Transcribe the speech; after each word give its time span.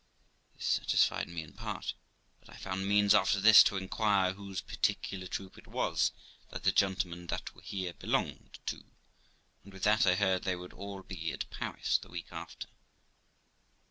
This 0.55 0.65
satisfied 0.65 1.27
me 1.27 1.43
in 1.43 1.53
part, 1.53 1.93
but 2.39 2.49
I 2.49 2.57
found 2.57 2.87
means 2.87 3.13
after 3.13 3.39
this 3.39 3.61
to 3.65 3.77
inquire 3.77 4.33
whose 4.33 4.59
particular 4.59 5.27
troop 5.27 5.59
it 5.59 5.67
was 5.67 6.11
that 6.49 6.63
the 6.63 6.71
gentlemen 6.71 7.27
that 7.27 7.53
were 7.53 7.61
here 7.61 7.93
belonged 7.93 8.57
to; 8.65 8.83
and 9.63 9.71
with 9.71 9.83
that 9.83 10.07
I 10.07 10.15
heard 10.15 10.41
they 10.43 10.55
would 10.55 10.73
all 10.73 11.03
be 11.03 11.31
at 11.33 11.47
Paris 11.51 11.99
the 11.99 12.09
week 12.09 12.31
after. 12.31 12.67